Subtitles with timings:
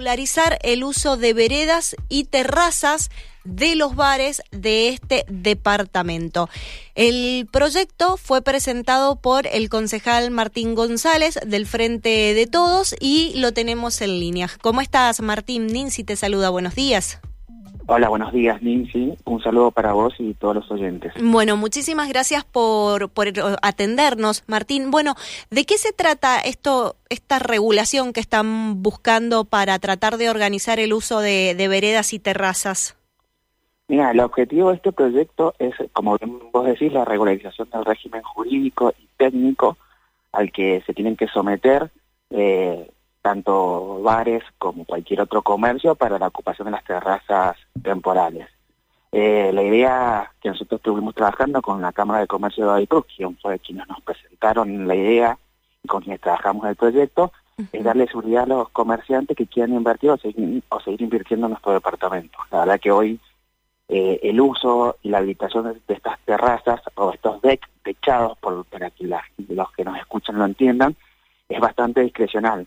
[0.00, 3.10] regularizar el uso de veredas y terrazas
[3.44, 6.48] de los bares de este departamento.
[6.94, 13.52] El proyecto fue presentado por el concejal Martín González del Frente de Todos y lo
[13.52, 14.50] tenemos en línea.
[14.62, 15.66] ¿Cómo estás, Martín?
[15.66, 16.48] Ninsi te saluda.
[16.48, 17.20] Buenos días.
[17.92, 19.16] Hola, buenos días, Nincy.
[19.24, 21.12] Un saludo para vos y todos los oyentes.
[21.20, 23.26] Bueno, muchísimas gracias por, por
[23.62, 24.92] atendernos, Martín.
[24.92, 25.16] Bueno,
[25.50, 30.92] ¿de qué se trata esto, esta regulación que están buscando para tratar de organizar el
[30.92, 32.96] uso de, veredas y terrazas?
[33.88, 36.16] Mira, el objetivo de este proyecto es, como
[36.52, 39.78] vos decís, la regularización del régimen jurídico y técnico
[40.30, 41.90] al que se tienen que someter
[42.30, 42.88] eh,
[43.22, 48.48] tanto bares como cualquier otro comercio para la ocupación de las terrazas temporales.
[49.12, 53.36] Eh, la idea que nosotros estuvimos trabajando con la Cámara de Comercio de Baicruz, quien
[53.38, 55.38] fue quienes nos presentaron la idea
[55.82, 57.32] y con quienes trabajamos el proyecto,
[57.72, 61.50] es darle seguridad a los comerciantes que quieran invertir o seguir, o seguir invirtiendo en
[61.50, 62.38] nuestro departamento.
[62.50, 63.20] La verdad que hoy
[63.88, 68.90] eh, el uso y la habilitación de, estas terrazas o estos decks techados, por, para
[68.90, 70.96] que los que nos escuchan lo entiendan,
[71.48, 72.66] es bastante discrecional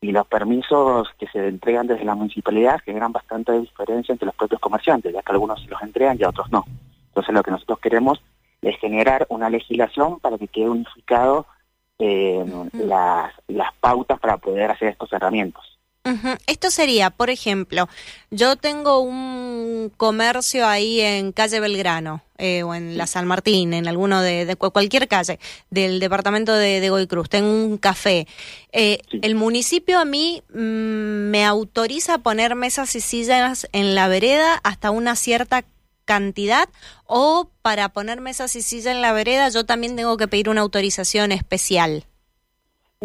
[0.00, 4.60] y los permisos que se entregan desde la municipalidad generan bastante diferencia entre los propios
[4.60, 6.64] comerciantes, ya que algunos se los entregan y otros no.
[7.08, 8.22] Entonces lo que nosotros queremos
[8.62, 11.46] es generar una legislación para que quede unificado
[11.98, 12.44] eh,
[12.74, 15.75] las, las pautas para poder hacer estos cerramientos.
[16.46, 17.88] Esto sería, por ejemplo,
[18.30, 23.88] yo tengo un comercio ahí en calle Belgrano eh, o en la San Martín, en
[23.88, 25.40] alguno de, cualquier calle
[25.70, 28.28] del departamento de, de Goy Cruz, tengo un café.
[28.72, 34.06] Eh, el municipio a mí mm, me autoriza a poner mesas y sillas en la
[34.06, 35.64] vereda hasta una cierta
[36.04, 36.68] cantidad
[37.04, 40.60] o para poner mesas y sillas en la vereda yo también tengo que pedir una
[40.62, 42.04] autorización especial.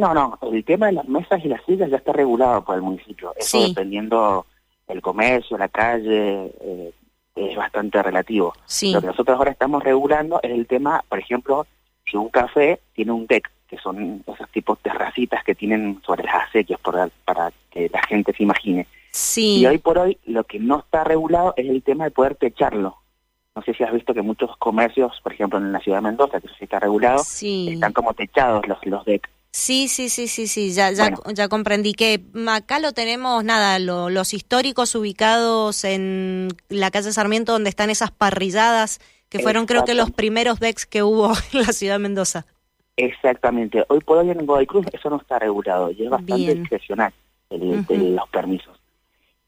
[0.01, 2.81] No, no, el tema de las mesas y las sillas ya está regulado por el
[2.81, 3.35] municipio.
[3.37, 4.47] Eso dependiendo
[4.87, 6.91] el comercio, la calle, eh,
[7.35, 8.51] es bastante relativo.
[8.81, 11.67] Lo que nosotros ahora estamos regulando es el tema, por ejemplo,
[12.03, 16.23] si un café tiene un deck, que son esos tipos de terracitas que tienen sobre
[16.23, 18.87] las acequias para, para que la gente se imagine.
[19.11, 19.59] Sí.
[19.59, 22.97] Y hoy por hoy lo que no está regulado es el tema de poder techarlo.
[23.55, 26.41] No sé si has visto que muchos comercios, por ejemplo en la ciudad de Mendoza,
[26.41, 29.29] que eso sí está regulado, están como techados los, los decks.
[29.51, 34.33] Sí, sí, sí, sí, sí, ya, ya, ya comprendí que acá lo tenemos, nada, los
[34.33, 40.11] históricos ubicados en la calle Sarmiento donde están esas parrilladas que fueron creo que los
[40.11, 42.45] primeros decks que hubo en la ciudad de Mendoza.
[42.95, 47.13] Exactamente, hoy por hoy en Cruz eso no está regulado y es bastante discrecional
[47.49, 48.79] los permisos.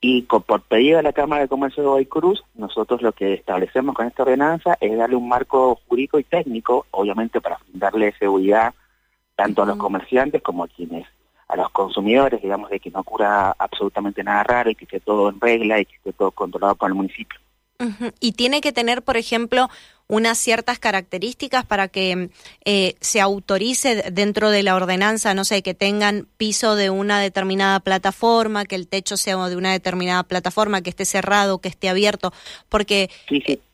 [0.02, 4.06] Y por pedido de la Cámara de Comercio de Cruz, nosotros lo que establecemos con
[4.06, 8.74] esta ordenanza es darle un marco jurídico y técnico, obviamente para darle seguridad
[9.36, 11.08] tanto a los comerciantes como a quienes,
[11.48, 15.30] a los consumidores, digamos, de que no ocurra absolutamente nada raro y que esté todo
[15.30, 17.40] en regla y que esté todo controlado por el municipio.
[18.20, 19.70] Y tiene que tener, por ejemplo,
[20.08, 22.30] unas ciertas características para que
[22.66, 27.80] eh, se autorice dentro de la ordenanza, no sé, que tengan piso de una determinada
[27.80, 32.34] plataforma, que el techo sea de una determinada plataforma, que esté cerrado, que esté abierto,
[32.70, 33.10] porque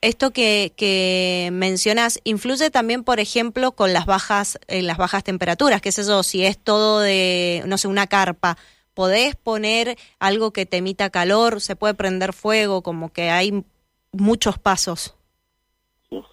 [0.02, 5.82] esto que, que mencionas influye también, por ejemplo, con las bajas, eh, las bajas temperaturas,
[5.82, 8.58] que es eso, si es todo de, no sé, una carpa,
[8.94, 13.64] podés poner algo que te emita calor, se puede prender fuego, como que hay
[14.12, 15.16] muchos pasos.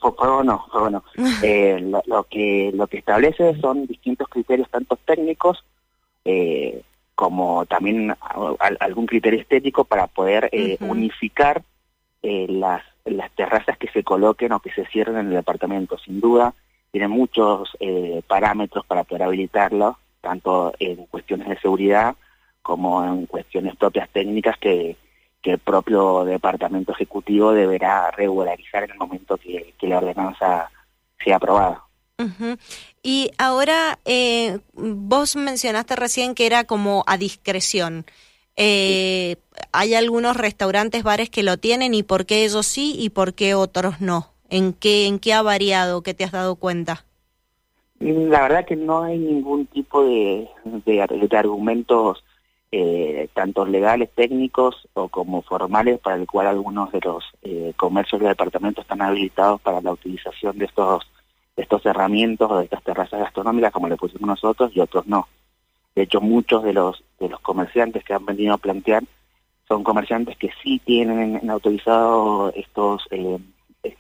[0.01, 1.05] Fuego no, fuego no.
[1.43, 5.65] Eh, lo, que lo que establece son distintos criterios, tanto técnicos
[6.25, 6.83] eh,
[7.15, 8.15] como también
[8.81, 11.63] algún criterio estético para poder eh, unificar
[12.23, 15.97] las, las terrazas que se coloquen o que se cierren en el departamento.
[15.99, 16.55] Sin duda,
[16.91, 17.77] tiene muchos
[18.27, 22.17] parámetros para poder habilitarlo, tanto en cuestiones de seguridad
[22.63, 24.97] como en cuestiones propias técnicas que
[25.43, 30.71] que el propio departamento ejecutivo deberá regularizar en el momento que, la ordenanza
[31.23, 31.83] sea aprobada.
[33.03, 38.05] Y ahora, eh, vos mencionaste recién que era como a discreción.
[38.57, 39.37] Eh,
[39.73, 43.55] ¿Hay algunos restaurantes, bares que lo tienen y por qué ellos sí y por qué
[43.55, 44.31] otros no?
[44.49, 46.03] ¿En qué, en qué ha variado?
[46.03, 47.05] ¿Qué te has dado cuenta?
[47.99, 52.25] La verdad que no hay ningún tipo de, de argumentos
[52.73, 58.21] eh, tanto legales, técnicos o como formales, para el cual algunos de los eh, comercios
[58.21, 61.05] del departamento están habilitados para la utilización de estos,
[61.57, 65.29] de estos herramientas o de estas terrazas gastronómicas, como le pusimos nosotros, y otros no.
[65.95, 69.05] De hecho, muchos de los, de los comerciantes que han venido a plantear
[69.69, 73.39] son comerciantes que sí tienen autorizado estos, eh,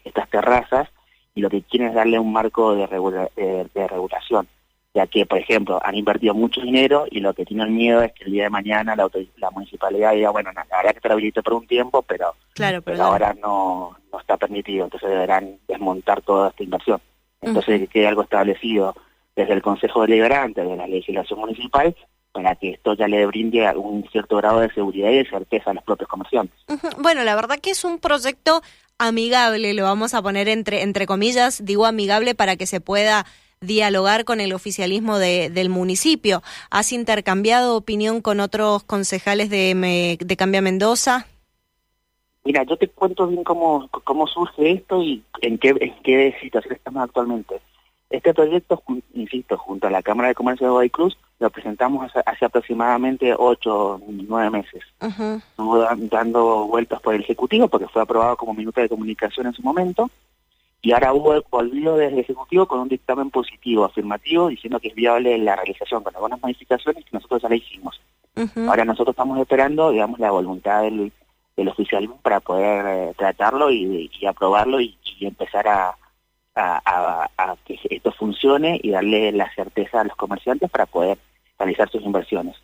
[0.04, 0.88] estas terrazas
[1.34, 4.48] y lo que quieren es darle un marco de, de regulación
[4.96, 8.24] ya que, por ejemplo, han invertido mucho dinero y lo que tienen miedo es que
[8.24, 11.42] el día de mañana la, la municipalidad diga, bueno, la verdad que te lo habilito
[11.42, 16.48] por un tiempo, pero, claro, pero ahora no, no está permitido, entonces deberán desmontar toda
[16.48, 16.98] esta inversión.
[17.42, 18.94] Entonces, que quede algo establecido
[19.36, 21.94] desde el Consejo Deliberante de la legislación municipal
[22.32, 25.74] para que esto ya le brinde un cierto grado de seguridad y de certeza a
[25.74, 26.58] los propios comerciantes.
[26.98, 28.62] Bueno, la verdad que es un proyecto
[28.96, 33.26] amigable, lo vamos a poner entre, entre comillas, digo amigable para que se pueda
[33.66, 36.42] dialogar con el oficialismo de, del municipio.
[36.70, 41.26] ¿Has intercambiado opinión con otros concejales de, de Cambia Mendoza?
[42.44, 46.74] Mira, yo te cuento bien cómo, cómo surge esto y en qué, en qué situación
[46.74, 47.60] estamos actualmente.
[48.08, 48.80] Este proyecto,
[49.14, 54.50] insisto, junto a la Cámara de Comercio de Guaycruz, lo presentamos hace, aproximadamente ocho, nueve
[54.50, 54.84] meses.
[55.00, 59.62] Estuvo dando vueltas por el Ejecutivo porque fue aprobado como minuto de comunicación en su
[59.62, 60.08] momento
[60.86, 64.94] y ahora hubo volvido desde el Ejecutivo con un dictamen positivo, afirmativo, diciendo que es
[64.94, 68.00] viable la realización con algunas modificaciones que nosotros ya la hicimos.
[68.68, 71.10] Ahora nosotros estamos esperando, digamos, la voluntad del,
[71.56, 75.96] del oficialismo para poder eh, tratarlo y, aprobarlo y, empezar a,
[76.54, 81.18] a, que esto funcione y darle la certeza a los comerciantes para poder
[81.58, 82.54] realizar sus inversiones.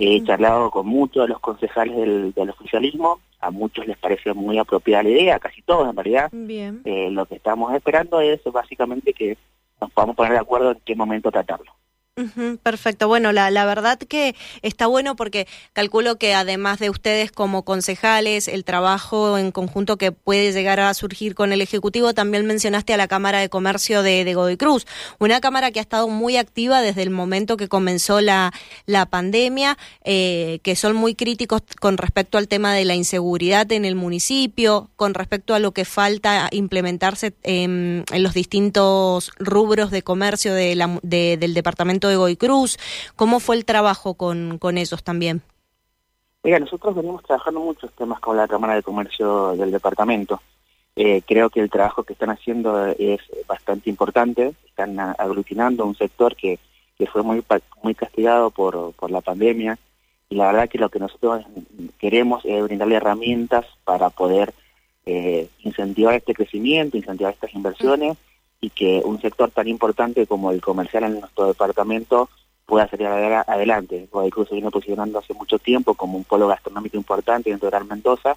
[0.00, 4.58] He charlado con muchos de los concejales del, del, oficialismo, a muchos les parece muy
[4.58, 6.30] apropiada la idea, casi todos en realidad.
[6.32, 6.82] Bien.
[6.84, 9.36] Eh, lo que estamos esperando es básicamente que
[9.80, 11.72] nos podamos poner de acuerdo en qué momento tratarlo
[12.62, 13.08] perfecto.
[13.08, 18.64] Bueno, la, verdad que está bueno porque calculo que además de ustedes como concejales, el
[18.64, 23.06] trabajo en conjunto que puede llegar a surgir con el Ejecutivo, también mencionaste a la
[23.06, 24.86] Cámara de Comercio de, de Godoy Cruz,
[25.18, 28.52] una Cámara que ha estado muy activa desde el momento que comenzó la,
[29.10, 33.94] pandemia, eh, que son muy críticos con respecto al tema de la inseguridad en el
[33.94, 40.54] municipio, con respecto a lo que falta implementarse en, en los distintos rubros de comercio
[40.54, 42.78] de la, de, del departamento de Goy Cruz.
[43.16, 45.42] ¿Cómo fue el trabajo con, con ellos también?
[46.42, 50.40] Mira, nosotros venimos trabajando muchos temas con la Cámara de Comercio del departamento.
[50.94, 54.54] Eh, creo que el trabajo que están haciendo es bastante importante.
[54.66, 56.58] Están aglutinando un sector que,
[56.96, 57.42] que fue muy,
[57.82, 59.78] muy castigado por, por la pandemia.
[60.28, 61.44] Y la verdad que lo que nosotros
[61.98, 64.54] queremos es brindarle herramientas para poder
[65.04, 68.16] eh, incentivar este crecimiento, incentivar estas inversiones
[68.60, 72.28] y que un sector tan importante como el comercial en nuestro departamento
[72.64, 74.08] pueda salir adelante.
[74.10, 78.36] Guadalajara se viene posicionando hace mucho tiempo como un polo gastronómico importante dentro de Mendoza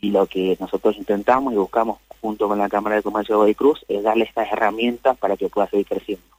[0.00, 3.84] y lo que nosotros intentamos y buscamos junto con la Cámara de Comercio de Guadalajara
[3.88, 6.33] es darle estas herramientas para que pueda seguir creciendo.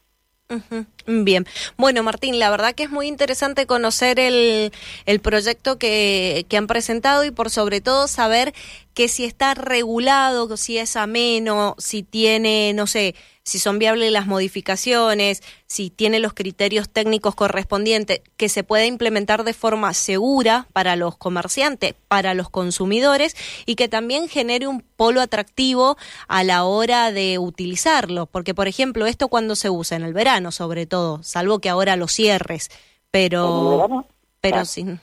[1.07, 1.45] Bien,
[1.75, 4.71] bueno Martín, la verdad que es muy interesante conocer el,
[5.07, 8.53] el proyecto que, que han presentado y por sobre todo saber
[8.94, 13.15] que si está regulado, si es ameno, si tiene, no sé,
[13.45, 19.44] si son viables las modificaciones, si tiene los criterios técnicos correspondientes, que se pueda implementar
[19.44, 25.21] de forma segura para los comerciantes, para los consumidores y que también genere un polo
[25.21, 25.95] atractivo
[26.27, 28.25] a la hora de utilizarlo.
[28.25, 31.95] Porque, por ejemplo, esto cuando se usa en el verano, sobre todo, salvo que ahora
[31.95, 32.69] lo cierres,
[33.12, 34.06] pero...
[34.42, 34.65] Pero ah.
[34.65, 35.00] sin...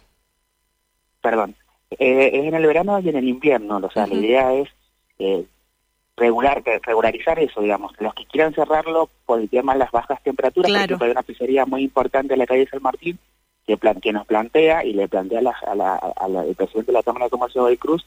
[1.20, 1.56] Perdón
[1.98, 4.68] eh, es en el verano y en el invierno, o sea, la idea es
[5.18, 5.44] eh,
[6.16, 10.70] regular, regularizar eso, digamos, los que quieran cerrarlo por el tema de las bajas temperaturas,
[10.70, 10.98] claro.
[11.00, 13.18] hay una pizzería muy importante en la calle San Martín
[13.66, 16.98] que, plan, que nos plantea y le plantea a la, a la, al presidente de
[16.98, 18.04] la Cámara de Comercio de Cruz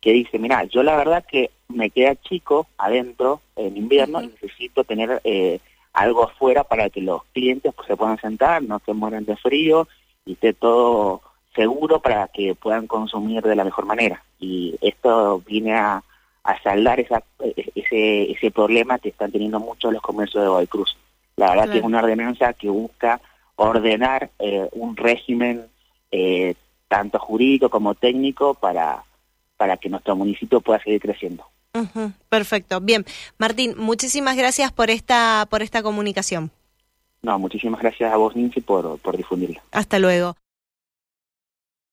[0.00, 4.84] que dice, mira, yo la verdad que me queda chico adentro en invierno y necesito
[4.84, 5.58] tener eh,
[5.92, 9.88] algo afuera para que los clientes pues, se puedan sentar, no se mueran de frío
[10.24, 11.22] y esté todo
[11.54, 14.22] seguro para que puedan consumir de la mejor manera.
[14.38, 16.04] Y esto viene a,
[16.62, 17.22] saldar esa,
[17.74, 20.96] ese, ese problema que están teniendo muchos los comercios de Guaycruz.
[21.36, 23.20] La verdad que es una ordenanza que busca
[23.56, 25.66] ordenar eh, un régimen
[26.10, 26.54] eh,
[26.88, 29.04] tanto jurídico como técnico para,
[29.56, 31.44] para que nuestro municipio pueda seguir creciendo.
[32.28, 32.80] perfecto.
[32.80, 33.04] Bien,
[33.36, 36.50] Martín, muchísimas gracias por esta por esta comunicación.
[37.22, 39.60] No, muchísimas gracias a vos, Ninci, por, por difundirlo.
[39.72, 40.36] Hasta luego.